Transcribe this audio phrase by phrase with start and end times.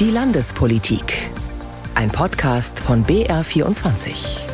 [0.00, 1.28] Die Landespolitik.
[1.96, 4.47] Ein Podcast von BR24.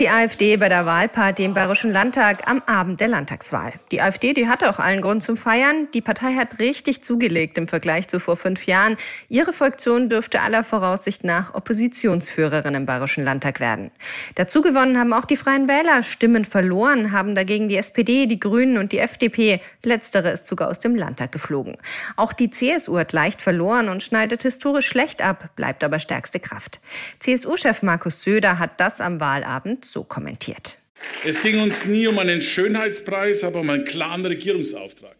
[0.00, 3.74] Die AfD bei der Wahlparty im Bayerischen Landtag am Abend der Landtagswahl.
[3.92, 5.88] Die AfD, die hatte auch allen Grund zum Feiern.
[5.92, 8.96] Die Partei hat richtig zugelegt im Vergleich zu vor fünf Jahren.
[9.28, 13.90] Ihre Fraktion dürfte aller Voraussicht nach Oppositionsführerin im Bayerischen Landtag werden.
[14.36, 16.02] Dazu gewonnen haben auch die Freien Wähler.
[16.02, 19.60] Stimmen verloren haben dagegen die SPD, die Grünen und die FDP.
[19.82, 21.76] Letztere ist sogar aus dem Landtag geflogen.
[22.16, 26.80] Auch die CSU hat leicht verloren und schneidet historisch schlecht ab, bleibt aber stärkste Kraft.
[27.18, 30.78] CSU-Chef Markus Söder hat das am Wahlabend Abend so kommentiert.
[31.24, 35.16] Es ging uns nie um einen Schönheitspreis, aber um einen klaren Regierungsauftrag.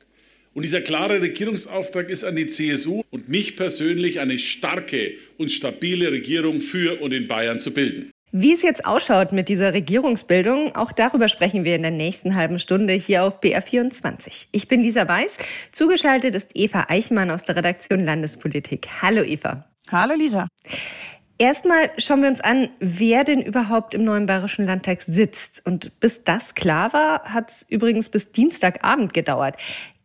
[0.53, 6.11] Und dieser klare Regierungsauftrag ist an die CSU und mich persönlich eine starke und stabile
[6.11, 8.11] Regierung für und in Bayern zu bilden.
[8.33, 12.61] Wie es jetzt ausschaut mit dieser Regierungsbildung, auch darüber sprechen wir in der nächsten halben
[12.61, 14.47] Stunde hier auf BR24.
[14.53, 15.39] Ich bin Lisa Weiß,
[15.73, 18.89] zugeschaltet ist Eva Eichmann aus der Redaktion Landespolitik.
[19.03, 19.69] Hallo Eva.
[19.91, 20.47] Hallo Lisa.
[21.41, 25.63] Erstmal schauen wir uns an, wer denn überhaupt im neuen Bayerischen Landtag sitzt.
[25.65, 29.57] Und bis das klar war, hat es übrigens bis Dienstagabend gedauert.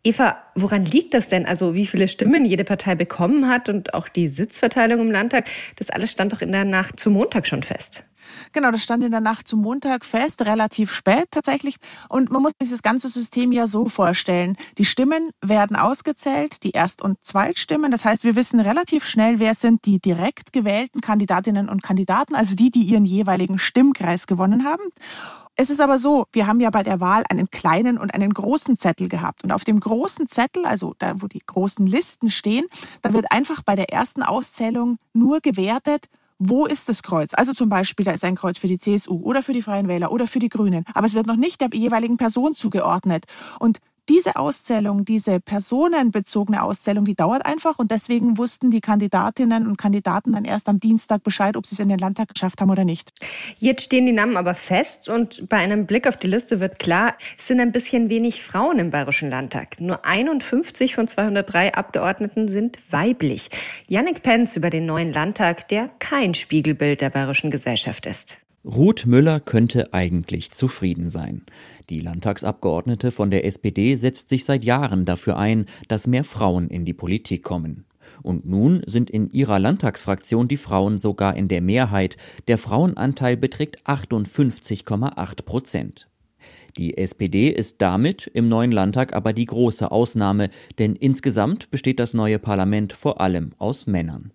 [0.05, 1.45] Eva, woran liegt das denn?
[1.45, 5.89] Also wie viele Stimmen jede Partei bekommen hat und auch die Sitzverteilung im Landtag, das
[5.89, 8.05] alles stand doch in der Nacht zum Montag schon fest.
[8.53, 11.77] Genau, das stand in der Nacht zum Montag fest, relativ spät tatsächlich.
[12.09, 14.57] Und man muss dieses ganze System ja so vorstellen.
[14.77, 17.91] Die Stimmen werden ausgezählt, die Erst- und Zweitstimmen.
[17.91, 22.55] Das heißt, wir wissen relativ schnell, wer sind die direkt gewählten Kandidatinnen und Kandidaten, also
[22.55, 24.83] die, die ihren jeweiligen Stimmkreis gewonnen haben.
[25.57, 28.77] Es ist aber so, wir haben ja bei der Wahl einen kleinen und einen großen
[28.77, 29.43] Zettel gehabt.
[29.43, 32.65] Und auf dem großen Zettel, also da, wo die großen Listen stehen,
[33.01, 37.33] da wird einfach bei der ersten Auszählung nur gewertet, wo ist das Kreuz?
[37.33, 40.11] Also zum Beispiel, da ist ein Kreuz für die CSU oder für die Freien Wähler
[40.11, 40.83] oder für die Grünen.
[40.93, 43.25] Aber es wird noch nicht der jeweiligen Person zugeordnet.
[43.59, 49.77] Und diese Auszählung, diese personenbezogene Auszählung, die dauert einfach und deswegen wussten die Kandidatinnen und
[49.77, 52.85] Kandidaten dann erst am Dienstag Bescheid, ob sie es in den Landtag geschafft haben oder
[52.85, 53.11] nicht.
[53.57, 57.15] Jetzt stehen die Namen aber fest und bei einem Blick auf die Liste wird klar,
[57.37, 59.79] es sind ein bisschen wenig Frauen im Bayerischen Landtag.
[59.79, 63.49] Nur 51 von 203 Abgeordneten sind weiblich.
[63.87, 68.37] Jannik Penz über den neuen Landtag, der kein Spiegelbild der bayerischen Gesellschaft ist.
[68.65, 71.43] Ruth Müller könnte eigentlich zufrieden sein.
[71.89, 76.85] Die Landtagsabgeordnete von der SPD setzt sich seit Jahren dafür ein, dass mehr Frauen in
[76.85, 77.85] die Politik kommen.
[78.23, 82.17] Und nun sind in ihrer Landtagsfraktion die Frauen sogar in der Mehrheit.
[82.47, 86.07] Der Frauenanteil beträgt 58,8 Prozent.
[86.77, 92.13] Die SPD ist damit im neuen Landtag aber die große Ausnahme, denn insgesamt besteht das
[92.13, 94.31] neue Parlament vor allem aus Männern.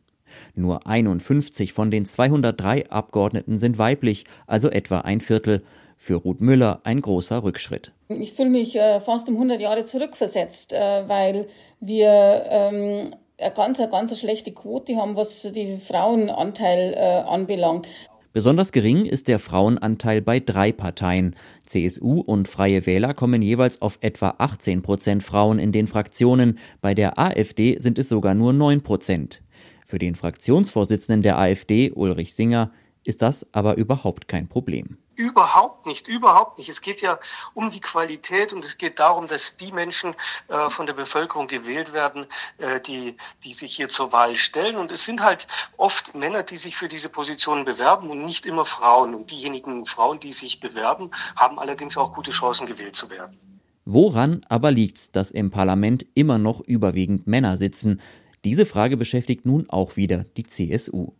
[0.54, 5.62] Nur 51 von den 203 Abgeordneten sind weiblich, also etwa ein Viertel.
[6.02, 7.92] Für Ruth Müller ein großer Rückschritt.
[8.08, 11.46] Ich fühle mich äh, fast um 100 Jahre zurückversetzt, äh, weil
[11.78, 17.86] wir ähm, eine ganz, eine ganz schlechte Quote haben, was den Frauenanteil äh, anbelangt.
[18.32, 21.36] Besonders gering ist der Frauenanteil bei drei Parteien.
[21.66, 26.58] CSU und Freie Wähler kommen jeweils auf etwa 18 Prozent Frauen in den Fraktionen.
[26.80, 29.42] Bei der AfD sind es sogar nur 9 Prozent.
[29.84, 32.70] Für den Fraktionsvorsitzenden der AfD, Ulrich Singer,
[33.04, 34.98] ist das aber überhaupt kein Problem.
[35.16, 36.70] Überhaupt nicht, überhaupt nicht.
[36.70, 37.18] Es geht ja
[37.52, 40.14] um die Qualität und es geht darum, dass die Menschen
[40.48, 44.76] äh, von der Bevölkerung gewählt werden, äh, die, die sich hier zur Wahl stellen.
[44.76, 45.46] Und es sind halt
[45.76, 49.14] oft Männer, die sich für diese Positionen bewerben und nicht immer Frauen.
[49.14, 53.38] Und diejenigen Frauen, die sich bewerben, haben allerdings auch gute Chancen, gewählt zu werden.
[53.84, 58.00] Woran aber liegt's, dass im Parlament immer noch überwiegend Männer sitzen?
[58.44, 61.12] Diese Frage beschäftigt nun auch wieder die CSU.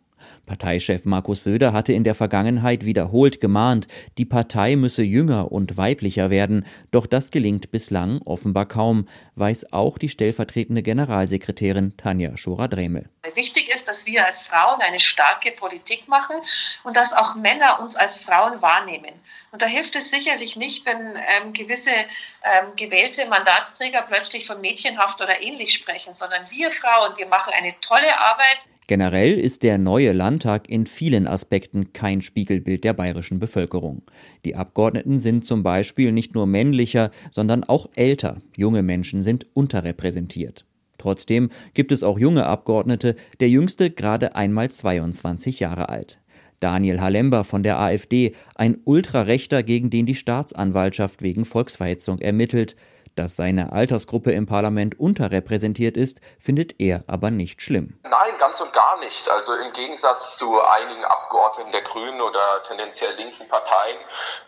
[0.46, 3.86] Parteichef Markus Söder hatte in der Vergangenheit wiederholt gemahnt,
[4.18, 9.98] die Partei müsse jünger und weiblicher werden, doch das gelingt bislang offenbar kaum, weiß auch
[9.98, 13.08] die stellvertretende Generalsekretärin Tanja Schora-Dremel.
[13.34, 16.36] Wichtig ist, dass wir als Frauen eine starke Politik machen
[16.84, 19.12] und dass auch Männer uns als Frauen wahrnehmen.
[19.52, 25.20] Und da hilft es sicherlich nicht, wenn ähm, gewisse ähm, gewählte Mandatsträger plötzlich von Mädchenhaft
[25.20, 28.58] oder ähnlich sprechen, sondern wir Frauen, wir machen eine tolle Arbeit.
[28.90, 34.02] Generell ist der neue Landtag in vielen Aspekten kein Spiegelbild der bayerischen Bevölkerung.
[34.44, 38.38] Die Abgeordneten sind zum Beispiel nicht nur männlicher, sondern auch älter.
[38.56, 40.66] Junge Menschen sind unterrepräsentiert.
[40.98, 46.18] Trotzdem gibt es auch junge Abgeordnete, der jüngste gerade einmal 22 Jahre alt.
[46.58, 52.74] Daniel Halember von der AfD, ein Ultrarechter, gegen den die Staatsanwaltschaft wegen Volksverhetzung ermittelt.
[53.16, 57.98] Dass seine Altersgruppe im Parlament unterrepräsentiert ist, findet er aber nicht schlimm.
[58.02, 59.28] Nein, ganz und gar nicht.
[59.28, 63.96] Also im Gegensatz zu einigen Abgeordneten der Grünen oder tendenziell linken Parteien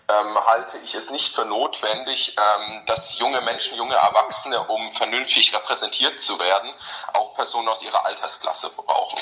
[0.09, 5.55] ähm, halte ich es nicht für notwendig, ähm, dass junge Menschen, junge Erwachsene, um vernünftig
[5.55, 6.70] repräsentiert zu werden,
[7.14, 9.19] auch Personen aus ihrer Altersklasse brauchen.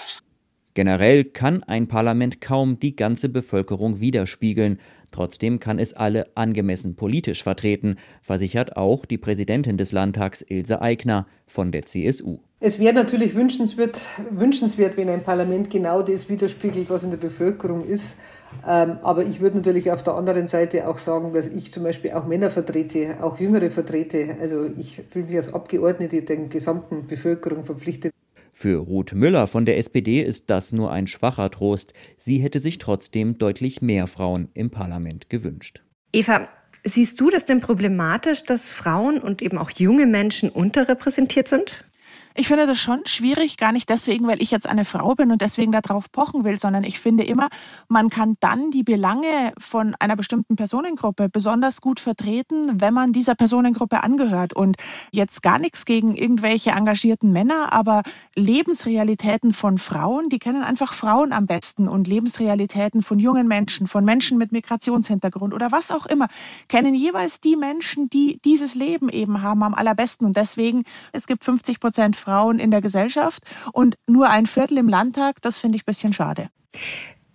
[0.75, 4.81] Generell kann ein Parlament kaum die ganze Bevölkerung widerspiegeln.
[5.11, 11.27] Trotzdem kann es alle angemessen politisch vertreten, versichert auch die Präsidentin des Landtags Ilse Aigner
[11.47, 12.39] von der CSU.
[12.61, 13.97] Es wäre natürlich wünschenswert,
[14.31, 18.21] wünschenswert, wenn ein Parlament genau das widerspiegelt, was in der Bevölkerung ist.
[18.67, 22.13] Ähm, aber ich würde natürlich auf der anderen Seite auch sagen, dass ich zum Beispiel
[22.13, 24.37] auch Männer vertrete, auch Jüngere vertrete.
[24.41, 28.13] Also ich fühle mich als Abgeordnete der gesamten Bevölkerung verpflichtet.
[28.63, 31.95] Für Ruth Müller von der SPD ist das nur ein schwacher Trost.
[32.19, 35.81] Sie hätte sich trotzdem deutlich mehr Frauen im Parlament gewünscht.
[36.13, 36.47] Eva,
[36.85, 41.87] siehst du das denn problematisch, dass Frauen und eben auch junge Menschen unterrepräsentiert sind?
[42.35, 45.41] Ich finde das schon schwierig, gar nicht deswegen, weil ich jetzt eine Frau bin und
[45.41, 47.49] deswegen darauf pochen will, sondern ich finde immer,
[47.89, 53.35] man kann dann die Belange von einer bestimmten Personengruppe besonders gut vertreten, wenn man dieser
[53.35, 54.53] Personengruppe angehört.
[54.53, 54.77] Und
[55.11, 58.03] jetzt gar nichts gegen irgendwelche engagierten Männer, aber
[58.37, 64.05] Lebensrealitäten von Frauen, die kennen einfach Frauen am besten und Lebensrealitäten von jungen Menschen, von
[64.05, 66.29] Menschen mit Migrationshintergrund oder was auch immer,
[66.69, 70.27] kennen jeweils die Menschen, die dieses Leben eben haben, am allerbesten.
[70.27, 74.89] Und deswegen, es gibt 50 Prozent Frauen in der Gesellschaft und nur ein Viertel im
[74.89, 75.43] Landtag.
[75.43, 76.49] Das finde ich ein bisschen schade.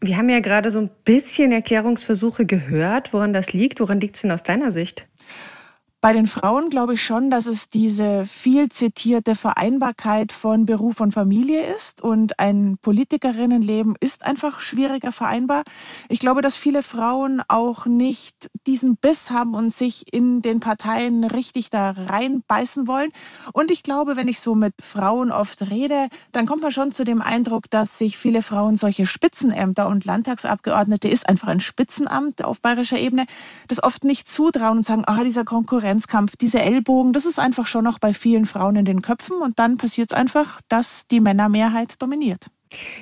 [0.01, 3.79] Wir haben ja gerade so ein bisschen Erklärungsversuche gehört, woran das liegt.
[3.79, 5.07] Woran liegt es denn aus deiner Sicht?
[6.01, 11.13] Bei den Frauen glaube ich schon, dass es diese viel zitierte Vereinbarkeit von Beruf und
[11.13, 11.99] Familie ist.
[11.99, 15.63] Und ein Politikerinnenleben ist einfach schwieriger vereinbar.
[16.07, 21.23] Ich glaube, dass viele Frauen auch nicht diesen Biss haben und sich in den Parteien
[21.23, 23.09] richtig da reinbeißen wollen.
[23.51, 27.03] Und ich glaube, wenn ich so mit Frauen oft rede, dann kommt man schon zu
[27.03, 32.61] dem Eindruck, dass sich viele Frauen solche Spitzenämter und Landtagsabgeordnete ist einfach ein Spitzenamt auf
[32.61, 33.25] bayerischer Ebene,
[33.67, 37.65] das oft nicht zutrauen und sagen, ah, dieser Konkurrenz Konkurrenzkampf, diese Ellbogen, das ist einfach
[37.65, 41.19] schon noch bei vielen Frauen in den Köpfen und dann passiert es einfach, dass die
[41.19, 42.47] Männermehrheit dominiert.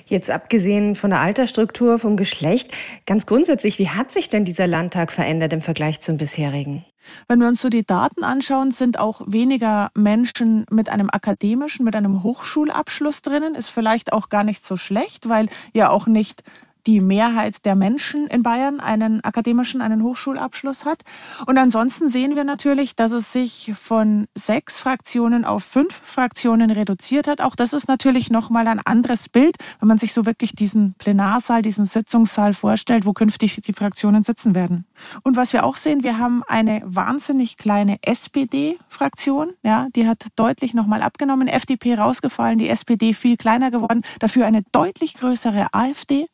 [0.06, 2.72] Jetzt abgesehen von der Altersstruktur, vom Geschlecht,
[3.08, 6.86] ganz grundsätzlich, wie hat sich denn dieser Landtag verändert im Vergleich zum bisherigen?
[7.28, 11.96] Wenn wir uns so die Daten anschauen, sind auch weniger Menschen mit einem akademischen, mit
[11.96, 13.56] einem Hochschulabschluss drinnen.
[13.56, 16.44] Ist vielleicht auch gar nicht so schlecht, weil ja auch nicht
[16.88, 21.04] die Mehrheit der Menschen in Bayern einen akademischen, einen Hochschulabschluss hat.
[21.46, 27.28] Und ansonsten sehen wir natürlich, dass es sich von sechs Fraktionen auf fünf Fraktionen reduziert
[27.28, 27.42] hat.
[27.42, 31.62] Auch das ist natürlich nochmal ein anderes Bild, wenn man sich so wirklich diesen Plenarsaal,
[31.62, 34.86] diesen Sitzungssaal vorstellt, wo künftig die Fraktionen sitzen werden.
[35.24, 39.54] Und was wir auch sehen, wir haben eine wahnsinnig kleine SPD-Fraktion.
[39.64, 41.48] Ja, die hat deutlich nochmal abgenommen.
[41.48, 44.02] FDP rausgefallen, die SPD viel kleiner geworden.
[44.20, 46.28] Dafür eine deutlich größere AfD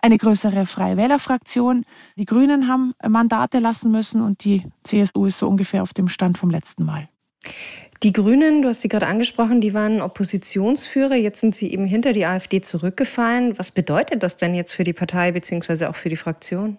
[0.00, 1.84] eine größere Freie Wählerfraktion.
[2.16, 6.38] Die Grünen haben Mandate lassen müssen und die CSU ist so ungefähr auf dem Stand
[6.38, 7.08] vom letzten Mal.
[8.02, 11.14] Die Grünen, du hast sie gerade angesprochen, die waren Oppositionsführer.
[11.14, 13.58] Jetzt sind sie eben hinter die AfD zurückgefallen.
[13.58, 15.86] Was bedeutet das denn jetzt für die Partei bzw.
[15.86, 16.76] auch für die Fraktion?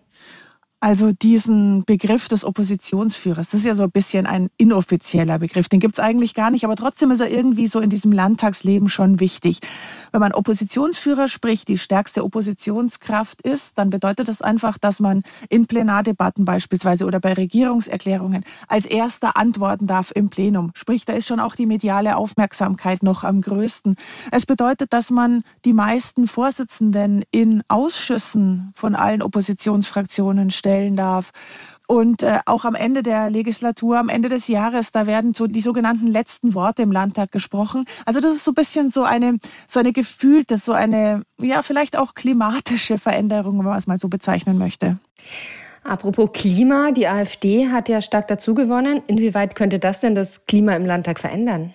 [0.79, 5.69] Also diesen Begriff des Oppositionsführers, das ist ja so ein bisschen ein inoffizieller Begriff.
[5.69, 8.87] Den gibt es eigentlich gar nicht, aber trotzdem ist er irgendwie so in diesem Landtagsleben
[8.87, 9.59] schon wichtig.
[10.11, 15.65] Wenn man Oppositionsführer spricht, die stärkste Oppositionskraft ist, dann bedeutet das einfach, dass man in
[15.65, 20.69] Plenardebatten beispielsweise oder bei Regierungserklärungen als erster antworten darf im Plenum.
[20.75, 23.95] Sprich, da ist schon auch die mediale Aufmerksamkeit noch am größten.
[24.31, 31.31] Es bedeutet, dass man die meisten Vorsitzenden in Ausschüssen von allen Oppositionsfraktionen stellt stellen darf.
[31.87, 35.61] Und äh, auch am Ende der Legislatur, am Ende des Jahres, da werden so die
[35.61, 37.85] sogenannten letzten Worte im Landtag gesprochen.
[38.05, 39.37] Also das ist so ein bisschen so eine,
[39.69, 44.09] so eine gefühlte, so eine, ja, vielleicht auch klimatische Veränderung, wenn man es mal so
[44.09, 44.97] bezeichnen möchte.
[45.85, 49.01] Apropos Klima, die AfD hat ja stark dazu gewonnen.
[49.07, 51.73] Inwieweit könnte das denn das Klima im Landtag verändern?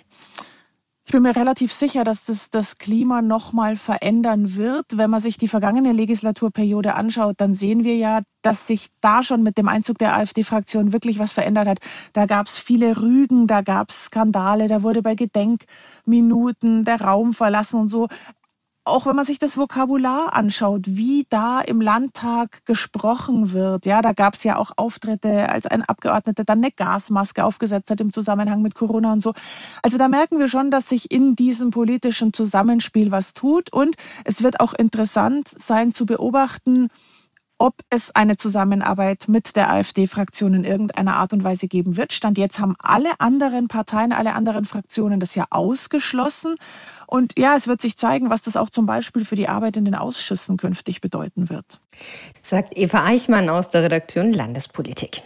[1.12, 4.96] Ich bin mir relativ sicher, dass das das Klima nochmal verändern wird.
[4.96, 9.42] Wenn man sich die vergangene Legislaturperiode anschaut, dann sehen wir ja, dass sich da schon
[9.42, 11.80] mit dem Einzug der AfD-Fraktion wirklich was verändert hat.
[12.14, 17.34] Da gab es viele Rügen, da gab es Skandale, da wurde bei Gedenkminuten der Raum
[17.34, 18.08] verlassen und so
[18.84, 24.12] auch wenn man sich das Vokabular anschaut, wie da im Landtag gesprochen wird, ja, da
[24.12, 28.60] gab es ja auch Auftritte, als ein Abgeordneter dann eine Gasmaske aufgesetzt hat im Zusammenhang
[28.60, 29.34] mit Corona und so.
[29.82, 34.42] Also da merken wir schon, dass sich in diesem politischen Zusammenspiel was tut und es
[34.42, 36.88] wird auch interessant sein zu beobachten,
[37.62, 42.12] ob es eine Zusammenarbeit mit der AfD-Fraktion in irgendeiner Art und Weise geben wird.
[42.12, 46.56] Stand jetzt haben alle anderen Parteien, alle anderen Fraktionen das ja ausgeschlossen.
[47.12, 49.84] Und ja, es wird sich zeigen, was das auch zum Beispiel für die Arbeit in
[49.84, 51.78] den Ausschüssen künftig bedeuten wird.
[52.40, 55.20] Sagt Eva Eichmann aus der Redaktion Landespolitik.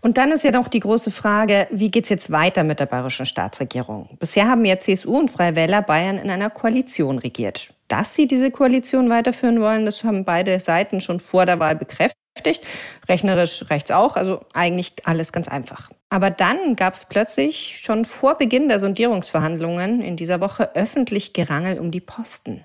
[0.00, 2.86] Und dann ist ja noch die große Frage, wie geht es jetzt weiter mit der
[2.86, 4.08] bayerischen Staatsregierung?
[4.18, 7.72] Bisher haben ja CSU und Freie Wähler Bayern in einer Koalition regiert.
[7.86, 12.66] Dass sie diese Koalition weiterführen wollen, das haben beide Seiten schon vor der Wahl bekräftigt.
[13.08, 15.88] Rechnerisch rechts auch, also eigentlich alles ganz einfach.
[16.12, 21.78] Aber dann gab es plötzlich schon vor Beginn der Sondierungsverhandlungen in dieser Woche öffentlich Gerangel
[21.78, 22.64] um die Posten.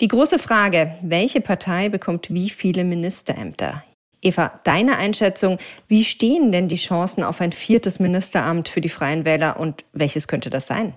[0.00, 3.84] Die große Frage, welche Partei bekommt wie viele Ministerämter?
[4.20, 9.24] Eva, deine Einschätzung, wie stehen denn die Chancen auf ein viertes Ministeramt für die Freien
[9.24, 10.94] Wähler und welches könnte das sein?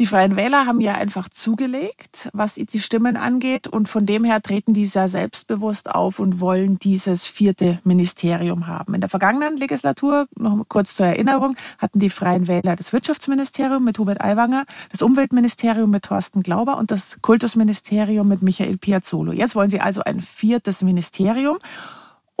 [0.00, 3.68] Die Freien Wähler haben ja einfach zugelegt, was die Stimmen angeht.
[3.68, 8.94] Und von dem her treten die sehr selbstbewusst auf und wollen dieses vierte Ministerium haben.
[8.94, 13.98] In der vergangenen Legislatur, noch kurz zur Erinnerung, hatten die Freien Wähler das Wirtschaftsministerium mit
[13.98, 19.32] Hubert Aiwanger, das Umweltministerium mit Thorsten Glauber und das Kultusministerium mit Michael Piazzolo.
[19.32, 21.58] Jetzt wollen sie also ein viertes Ministerium.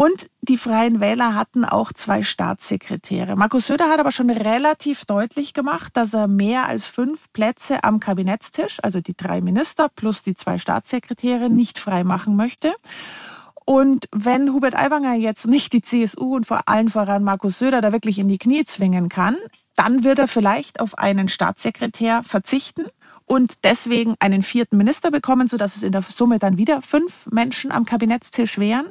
[0.00, 3.36] Und die Freien Wähler hatten auch zwei Staatssekretäre.
[3.36, 8.00] Markus Söder hat aber schon relativ deutlich gemacht, dass er mehr als fünf Plätze am
[8.00, 12.72] Kabinettstisch, also die drei Minister plus die zwei Staatssekretäre, nicht freimachen möchte.
[13.66, 17.92] Und wenn Hubert Aiwanger jetzt nicht die CSU und vor allen voran Markus Söder da
[17.92, 19.36] wirklich in die Knie zwingen kann,
[19.76, 22.86] dann wird er vielleicht auf einen Staatssekretär verzichten
[23.26, 27.70] und deswegen einen vierten Minister bekommen, sodass es in der Summe dann wieder fünf Menschen
[27.70, 28.88] am Kabinettstisch wären.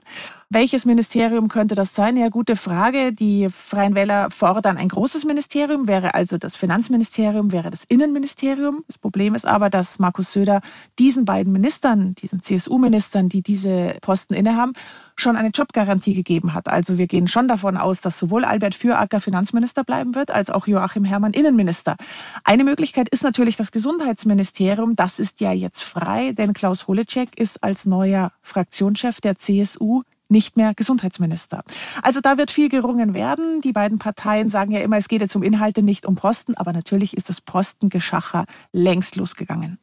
[0.52, 2.18] Welches Ministerium könnte das sein?
[2.18, 3.14] Ja, gute Frage.
[3.14, 8.84] Die Freien Wähler fordern ein großes Ministerium, wäre also das Finanzministerium, wäre das Innenministerium.
[8.88, 10.62] Das Problem ist aber, dass Markus Söder
[10.98, 14.74] diesen beiden Ministern, diesen CSU-Ministern, die diese Posten innehaben,
[15.16, 16.68] schon eine Jobgarantie gegeben hat.
[16.68, 20.66] Also wir gehen schon davon aus, dass sowohl Albert Füracker Finanzminister bleiben wird, als auch
[20.66, 21.96] Joachim Herrmann Innenminister.
[22.44, 24.96] Eine Möglichkeit ist natürlich das Gesundheitsministerium.
[24.96, 30.58] Das ist ja jetzt frei, denn Klaus Holecek ist als neuer Fraktionschef der CSU nicht
[30.58, 31.64] mehr Gesundheitsminister.
[32.02, 33.62] Also da wird viel gerungen werden.
[33.62, 36.56] Die beiden Parteien sagen ja immer, es geht jetzt um Inhalte, nicht um Posten.
[36.56, 39.80] Aber natürlich ist das Postengeschacher längst losgegangen.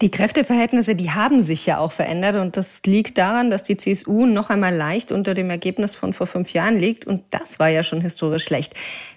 [0.00, 4.24] Die Kräfteverhältnisse, die haben sich ja auch verändert und das liegt daran, dass die CSU
[4.24, 7.82] noch einmal leicht unter dem Ergebnis von vor fünf Jahren liegt und das war ja
[7.82, 8.74] schon historisch schlecht.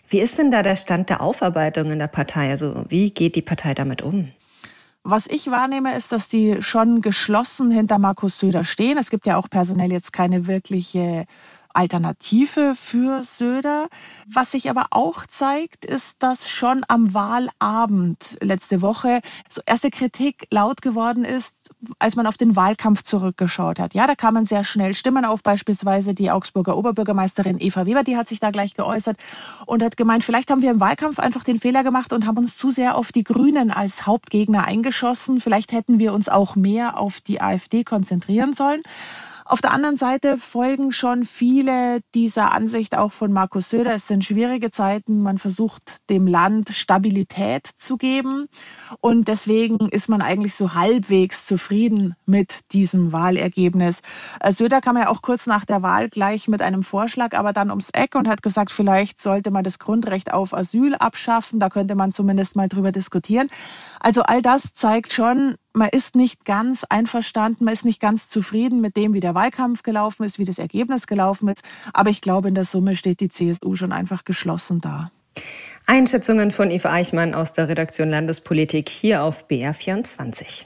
[0.10, 2.50] Wie ist denn da der Stand der Aufarbeitung in der Partei?
[2.50, 4.30] Also wie geht die Partei damit um?
[5.06, 8.98] Was ich wahrnehme, ist, dass die schon geschlossen hinter Markus Söder stehen.
[8.98, 11.26] Es gibt ja auch personell jetzt keine wirkliche
[11.74, 13.90] Alternative für Söder.
[14.28, 19.20] Was sich aber auch zeigt, ist, dass schon am Wahlabend letzte Woche
[19.50, 21.54] so erste Kritik laut geworden ist,
[22.00, 23.94] als man auf den Wahlkampf zurückgeschaut hat.
[23.94, 28.28] Ja, da kamen sehr schnell Stimmen auf, beispielsweise die Augsburger Oberbürgermeisterin Eva Weber, die hat
[28.28, 29.18] sich da gleich geäußert
[29.66, 32.58] und hat gemeint, vielleicht haben wir im Wahlkampf einfach den Fehler gemacht und haben uns
[32.58, 35.42] zu sehr auf die Grünen als Hauptgegner eingeschossen.
[35.42, 38.82] Vielleicht hätten wir uns auch mehr auf die AfD konzentrieren sollen.
[39.46, 43.94] Auf der anderen Seite folgen schon viele dieser Ansicht auch von Markus Söder.
[43.94, 45.22] Es sind schwierige Zeiten.
[45.22, 48.48] Man versucht dem Land Stabilität zu geben.
[49.02, 54.02] Und deswegen ist man eigentlich so halbwegs zufrieden mit diesem Wahlergebnis.
[54.40, 57.70] Äh, Söder kam ja auch kurz nach der Wahl gleich mit einem Vorschlag, aber dann
[57.70, 61.60] ums Eck und hat gesagt, vielleicht sollte man das Grundrecht auf Asyl abschaffen.
[61.60, 63.50] Da könnte man zumindest mal drüber diskutieren.
[64.00, 68.82] Also all das zeigt schon, man ist nicht ganz einverstanden, man ist nicht ganz zufrieden
[68.82, 71.64] mit dem, wie der Wahlkampf gelaufen ist, wie das Ergebnis gelaufen ist.
[71.94, 75.12] Aber ich glaube, in der Summe steht die CSU schon einfach geschlossen da.
[75.86, 80.66] Einschätzungen von Yves Eichmann aus der Redaktion Landespolitik hier auf BR24.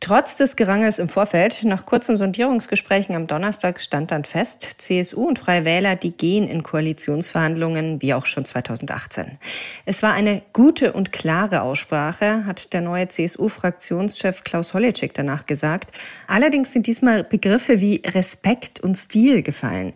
[0.00, 5.40] Trotz des Gerangels im Vorfeld, nach kurzen Sondierungsgesprächen am Donnerstag stand dann fest, CSU und
[5.40, 9.38] Freie Wähler, die gehen in Koalitionsverhandlungen, wie auch schon 2018.
[9.86, 15.90] Es war eine gute und klare Aussprache, hat der neue CSU-Fraktionschef Klaus Holleczek danach gesagt.
[16.28, 19.94] Allerdings sind diesmal Begriffe wie Respekt und Stil gefallen.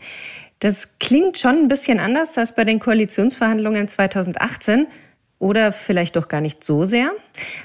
[0.59, 4.88] Das klingt schon ein bisschen anders als bei den Koalitionsverhandlungen 2018
[5.38, 7.12] oder vielleicht doch gar nicht so sehr.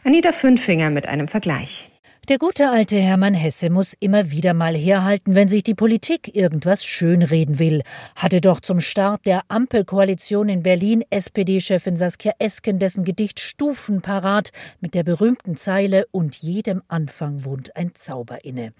[0.04, 1.90] Anita Fünfinger mit einem Vergleich.
[2.30, 6.84] Der gute alte Hermann Hesse muss immer wieder mal herhalten, wenn sich die Politik irgendwas
[6.84, 7.84] schönreden will.
[8.18, 14.52] Hatte doch zum Start der Ampelkoalition in Berlin SPD-Chefin Saskia Esken dessen Gedicht Stufen parat
[14.82, 18.74] mit der berühmten Zeile Und jedem Anfang wohnt ein Zauber inne.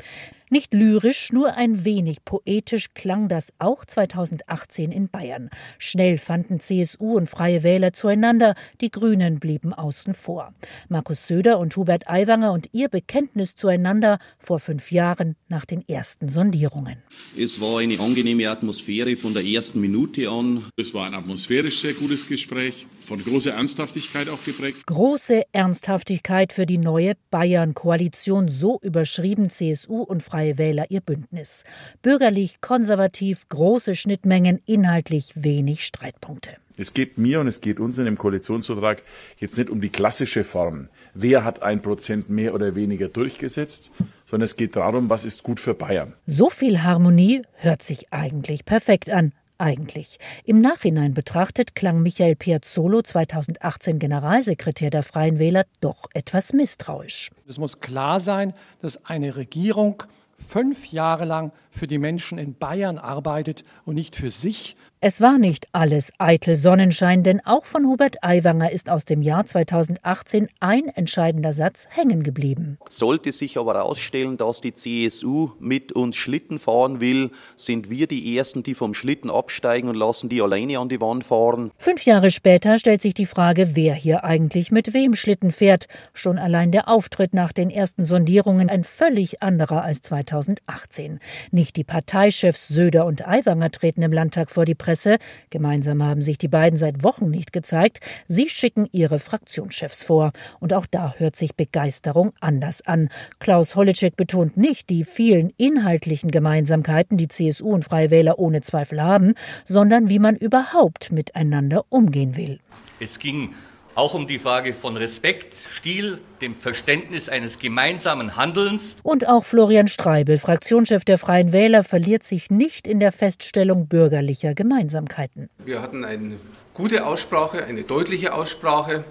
[0.50, 5.50] Nicht lyrisch, nur ein wenig poetisch klang das auch 2018 in Bayern.
[5.78, 10.54] Schnell fanden CSU und Freie Wähler zueinander, die Grünen blieben außen vor.
[10.88, 16.30] Markus Söder und Hubert Aiwanger und ihr Bekenntnis zueinander vor fünf Jahren nach den ersten
[16.30, 17.04] Sondierungen.
[17.38, 20.64] Es war eine angenehme Atmosphäre von der ersten Minute an.
[20.78, 24.86] Es war ein atmosphärisch sehr gutes Gespräch, von großer Ernsthaftigkeit auch geprägt.
[24.86, 31.64] Große Ernsthaftigkeit für die neue Bayern-Koalition, so überschrieben CSU und Freie Freie Wähler ihr Bündnis.
[32.04, 36.52] Bürgerlich, konservativ, große Schnittmengen, inhaltlich wenig Streitpunkte.
[36.78, 39.02] Es geht mir und es geht uns in dem Koalitionsvertrag
[39.40, 40.90] jetzt nicht um die klassische Form.
[41.16, 43.92] Wer hat ein Prozent mehr oder weniger durchgesetzt,
[44.26, 46.14] sondern es geht darum, was ist gut für Bayern.
[46.28, 50.20] So viel Harmonie hört sich eigentlich perfekt an eigentlich.
[50.44, 57.32] Im Nachhinein betrachtet klang Michael Piazzolo, 2018 Generalsekretär der Freien Wähler, doch etwas misstrauisch.
[57.48, 60.04] Es muss klar sein, dass eine Regierung
[60.38, 64.76] fünf Jahre lang für die Menschen in Bayern arbeitet und nicht für sich.
[65.00, 69.46] Es war nicht alles eitel Sonnenschein, denn auch von Hubert Aiwanger ist aus dem Jahr
[69.46, 72.80] 2018 ein entscheidender Satz hängen geblieben.
[72.90, 78.36] Sollte sich aber herausstellen, dass die CSU mit uns Schlitten fahren will, sind wir die
[78.36, 81.70] Ersten, die vom Schlitten absteigen und lassen die alleine an die Wand fahren.
[81.78, 85.86] Fünf Jahre später stellt sich die Frage, wer hier eigentlich mit wem Schlitten fährt.
[86.16, 91.20] Schon allein der Auftritt nach den ersten Sondierungen ein völlig anderer als 2018.
[91.52, 95.18] Nicht die Parteichefs Söder und Aiwanger treten im Landtag vor die Presse.
[95.50, 98.00] Gemeinsam haben sich die beiden seit Wochen nicht gezeigt.
[98.28, 100.32] Sie schicken ihre Fraktionschefs vor.
[100.60, 103.10] Und auch da hört sich Begeisterung anders an.
[103.40, 109.02] Klaus Holleczek betont nicht die vielen inhaltlichen Gemeinsamkeiten, die CSU und Freie Wähler ohne Zweifel
[109.02, 109.34] haben,
[109.66, 112.60] sondern wie man überhaupt miteinander umgehen will.
[113.00, 113.54] Es ging
[113.98, 118.96] auch um die Frage von Respekt, Stil, dem Verständnis eines gemeinsamen Handelns.
[119.02, 124.54] Und auch Florian Streibel, Fraktionschef der Freien Wähler, verliert sich nicht in der Feststellung bürgerlicher
[124.54, 125.50] Gemeinsamkeiten.
[125.66, 126.36] Wir hatten eine
[126.76, 129.04] gute Aussprache, eine deutliche Aussprache,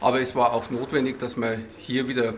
[0.00, 2.34] aber es war auch notwendig, dass man hier wieder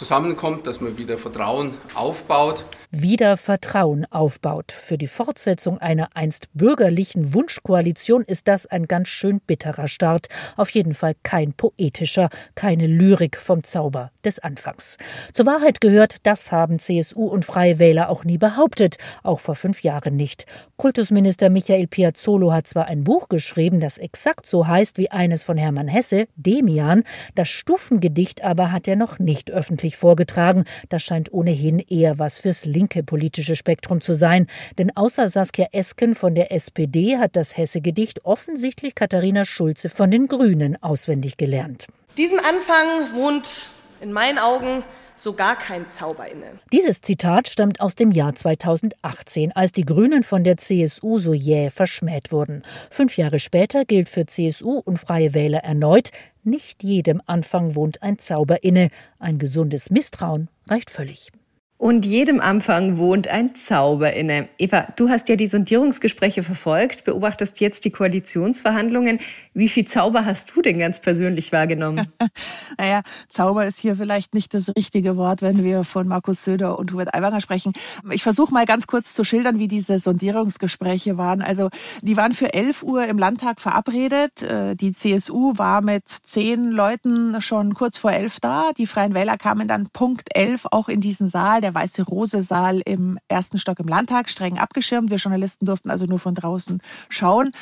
[0.00, 4.72] zusammenkommt, dass man wieder Vertrauen aufbaut wieder Vertrauen aufbaut.
[4.72, 10.26] Für die Fortsetzung einer einst bürgerlichen Wunschkoalition ist das ein ganz schön bitterer Start.
[10.56, 14.98] Auf jeden Fall kein poetischer, keine Lyrik vom Zauber des Anfangs.
[15.32, 19.82] Zur Wahrheit gehört, das haben CSU und Freie Wähler auch nie behauptet, auch vor fünf
[19.82, 20.46] Jahren nicht.
[20.76, 25.56] Kultusminister Michael Piazzolo hat zwar ein Buch geschrieben, das exakt so heißt wie eines von
[25.56, 27.04] Hermann Hesse, Demian,
[27.36, 30.64] das Stufengedicht aber hat er noch nicht öffentlich vorgetragen.
[30.88, 34.46] Das scheint ohnehin eher was fürs linke politische Spektrum zu sein.
[34.78, 40.28] Denn außer Saskia Esken von der SPD hat das Hesse-Gedicht offensichtlich Katharina Schulze von den
[40.28, 41.86] Grünen auswendig gelernt.
[42.16, 44.82] Diesem Anfang wohnt in meinen Augen
[45.20, 46.46] so gar kein Zauber inne.
[46.72, 51.70] Dieses Zitat stammt aus dem Jahr 2018, als die Grünen von der CSU so jäh
[51.70, 52.62] verschmäht wurden.
[52.90, 56.10] Fünf Jahre später gilt für CSU und Freie Wähler erneut,
[56.44, 58.90] nicht jedem Anfang wohnt ein Zauber inne.
[59.18, 61.30] Ein gesundes Misstrauen reicht völlig.
[61.80, 64.50] Und jedem Anfang wohnt ein Zauber inne.
[64.58, 69.18] Eva, du hast ja die Sondierungsgespräche verfolgt, beobachtest jetzt die Koalitionsverhandlungen.
[69.54, 72.12] Wie viel Zauber hast du denn ganz persönlich wahrgenommen?
[72.78, 76.92] naja, Zauber ist hier vielleicht nicht das richtige Wort, wenn wir von Markus Söder und
[76.92, 77.72] Hubert Aiwanger sprechen.
[78.10, 81.40] Ich versuche mal ganz kurz zu schildern, wie diese Sondierungsgespräche waren.
[81.40, 81.70] Also
[82.02, 84.42] die waren für 11 Uhr im Landtag verabredet.
[84.42, 88.72] Äh, die CSU war mit zehn Leuten schon kurz vor elf da.
[88.76, 91.62] Die Freien Wähler kamen dann Punkt 11 auch in diesen Saal.
[91.62, 95.10] Der der Weiße Rose Saal im ersten Stock im Landtag, streng abgeschirmt.
[95.10, 97.52] Wir Journalisten durften also nur von draußen schauen.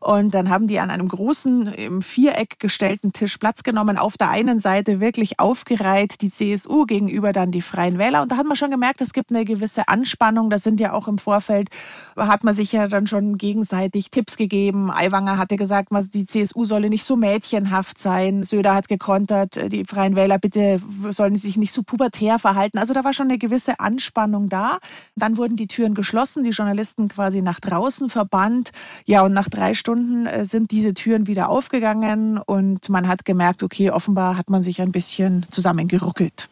[0.00, 3.98] Und dann haben die an einem großen, im Viereck gestellten Tisch Platz genommen.
[3.98, 8.22] Auf der einen Seite wirklich aufgereiht die CSU gegenüber dann die Freien Wähler.
[8.22, 10.48] Und da hat man schon gemerkt, es gibt eine gewisse Anspannung.
[10.48, 11.70] Das sind ja auch im Vorfeld,
[12.16, 14.92] hat man sich ja dann schon gegenseitig Tipps gegeben.
[14.92, 18.44] Aiwanger hatte gesagt, die CSU solle nicht so mädchenhaft sein.
[18.44, 22.78] Söder hat gekontert, die Freien Wähler bitte sollen sich nicht so pubertär verhalten.
[22.78, 24.78] Also da war schon eine gewisse Anspannung da.
[25.16, 28.72] Dann wurden die Türen geschlossen, die Journalisten quasi nach draußen verbannt.
[29.04, 33.24] Ja, und nach drei Stunden Stunden äh, sind diese Türen wieder aufgegangen und man hat
[33.24, 36.48] gemerkt, okay, offenbar hat man sich ein bisschen zusammengeruckelt.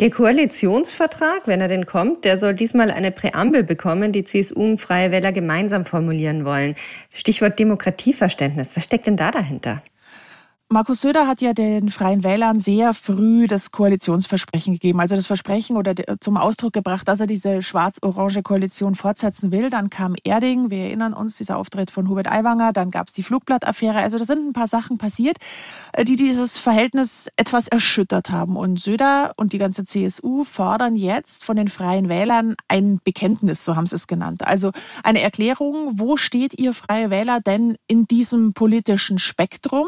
[0.00, 4.80] Der Koalitionsvertrag, wenn er denn kommt, der soll diesmal eine Präambel bekommen, die CSU und
[4.80, 6.74] Freie Wähler gemeinsam formulieren wollen.
[7.12, 8.74] Stichwort Demokratieverständnis.
[8.74, 9.82] Was steckt denn da dahinter?
[10.70, 15.78] Markus Söder hat ja den Freien Wählern sehr früh das Koalitionsversprechen gegeben, also das Versprechen
[15.78, 19.70] oder zum Ausdruck gebracht, dass er diese schwarz-orange Koalition fortsetzen will.
[19.70, 23.22] Dann kam Erding, wir erinnern uns, dieser Auftritt von Hubert Aiwanger, dann gab es die
[23.22, 23.98] Flugblattaffäre.
[23.98, 25.38] Also da sind ein paar Sachen passiert,
[25.94, 28.54] äh, die dieses Verhältnis etwas erschüttert haben.
[28.54, 33.74] Und Söder und die ganze CSU fordern jetzt von den Freien Wählern ein Bekenntnis, so
[33.74, 34.46] haben sie es genannt.
[34.46, 39.86] Also eine Erklärung, wo steht ihr Freie Wähler denn in diesem politischen Spektrum?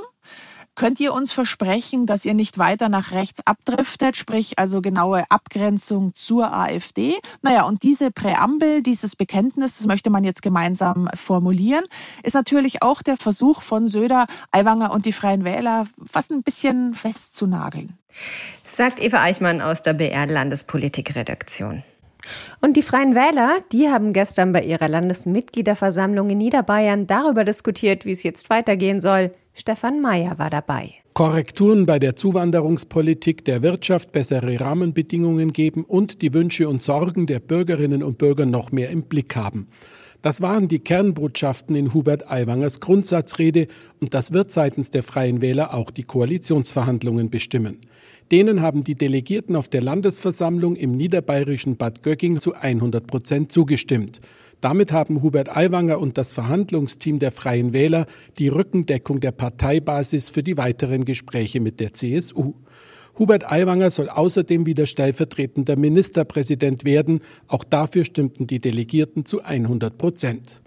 [0.74, 6.14] Könnt ihr uns versprechen, dass ihr nicht weiter nach rechts abdriftet, sprich also genaue Abgrenzung
[6.14, 7.14] zur AfD?
[7.42, 11.84] Naja, und diese Präambel, dieses Bekenntnis, das möchte man jetzt gemeinsam formulieren,
[12.22, 16.94] ist natürlich auch der Versuch von Söder, Aiwanger und die Freien Wähler fast ein bisschen
[16.94, 17.98] festzunageln.
[18.64, 21.82] Sagt Eva Eichmann aus der BR Landespolitikredaktion.
[22.60, 28.12] Und die Freien Wähler, die haben gestern bei ihrer Landesmitgliederversammlung in Niederbayern darüber diskutiert, wie
[28.12, 29.32] es jetzt weitergehen soll.
[29.54, 30.94] Stefan Mayer war dabei.
[31.12, 37.40] Korrekturen bei der Zuwanderungspolitik der Wirtschaft, bessere Rahmenbedingungen geben und die Wünsche und Sorgen der
[37.40, 39.68] Bürgerinnen und Bürger noch mehr im Blick haben.
[40.22, 43.68] Das waren die Kernbotschaften in Hubert Aiwangers Grundsatzrede
[44.00, 47.78] und das wird seitens der Freien Wähler auch die Koalitionsverhandlungen bestimmen.
[48.30, 54.20] Denen haben die Delegierten auf der Landesversammlung im niederbayerischen Bad Gögging zu 100 Prozent zugestimmt.
[54.60, 58.06] Damit haben Hubert Aiwanger und das Verhandlungsteam der Freien Wähler
[58.38, 62.54] die Rückendeckung der Parteibasis für die weiteren Gespräche mit der CSU.
[63.18, 67.20] Hubert Aiwanger soll außerdem wieder stellvertretender Ministerpräsident werden.
[67.48, 70.60] Auch dafür stimmten die Delegierten zu 100 Prozent.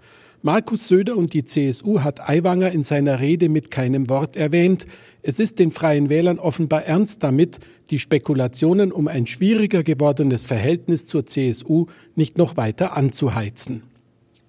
[0.46, 4.84] Markus Söder und die CSU hat Aiwanger in seiner Rede mit keinem Wort erwähnt.
[5.22, 11.06] Es ist den Freien Wählern offenbar ernst damit, die Spekulationen um ein schwieriger gewordenes Verhältnis
[11.06, 13.84] zur CSU nicht noch weiter anzuheizen.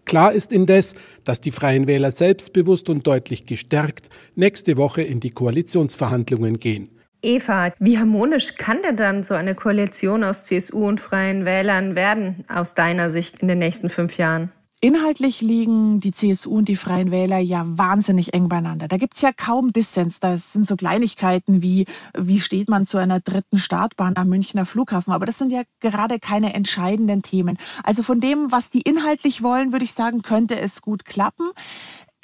[0.03, 5.31] Klar ist indes, dass die Freien Wähler selbstbewusst und deutlich gestärkt nächste Woche in die
[5.31, 6.89] Koalitionsverhandlungen gehen.
[7.21, 12.43] Eva, wie harmonisch kann denn dann so eine Koalition aus CSU und Freien Wählern werden,
[12.49, 14.51] aus deiner Sicht in den nächsten fünf Jahren?
[14.81, 18.87] Inhaltlich liegen die CSU und die Freien Wähler ja wahnsinnig eng beieinander.
[18.87, 20.19] Da gibt es ja kaum Dissens.
[20.19, 25.13] Das sind so Kleinigkeiten wie, wie steht man zu einer dritten Startbahn am Münchner Flughafen.
[25.13, 27.57] Aber das sind ja gerade keine entscheidenden Themen.
[27.83, 31.49] Also von dem, was die inhaltlich wollen, würde ich sagen, könnte es gut klappen.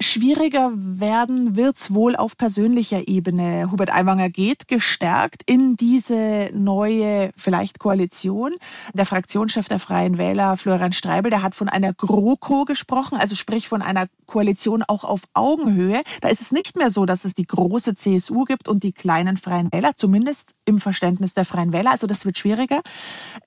[0.01, 3.71] Schwieriger werden wird es wohl auf persönlicher Ebene.
[3.71, 8.55] Hubert Aiwanger geht gestärkt in diese neue vielleicht Koalition.
[8.93, 13.67] Der Fraktionschef der Freien Wähler, Florian Streibel, der hat von einer GroKo gesprochen, also sprich
[13.67, 16.01] von einer Koalition auch auf Augenhöhe.
[16.21, 19.37] Da ist es nicht mehr so, dass es die große CSU gibt und die kleinen
[19.37, 21.91] Freien Wähler, zumindest im Verständnis der Freien Wähler.
[21.91, 22.81] Also das wird schwieriger.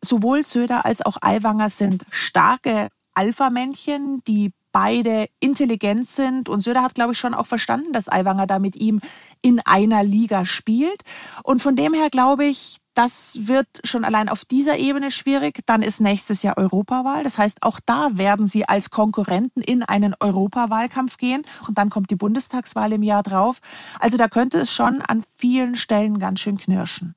[0.00, 6.48] Sowohl Söder als auch Aiwanger sind starke Alpha-Männchen, die beide intelligent sind.
[6.48, 9.00] Und Söder hat, glaube ich, schon auch verstanden, dass Aiwanger da mit ihm
[9.40, 11.00] in einer Liga spielt.
[11.44, 15.60] Und von dem her glaube ich, das wird schon allein auf dieser Ebene schwierig.
[15.66, 17.22] Dann ist nächstes Jahr Europawahl.
[17.22, 21.42] Das heißt, auch da werden sie als Konkurrenten in einen Europawahlkampf gehen.
[21.68, 23.60] Und dann kommt die Bundestagswahl im Jahr drauf.
[24.00, 27.14] Also da könnte es schon an vielen Stellen ganz schön knirschen.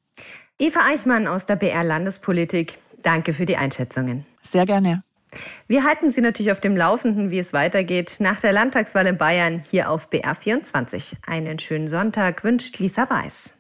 [0.60, 2.78] Eva Eichmann aus der BR Landespolitik.
[3.02, 4.26] Danke für die Einschätzungen.
[4.42, 5.04] Sehr gerne.
[5.68, 9.64] Wir halten Sie natürlich auf dem Laufenden, wie es weitergeht nach der Landtagswahl in Bayern
[9.70, 11.18] hier auf BR24.
[11.26, 13.54] Einen schönen Sonntag wünscht Lisa Weiß.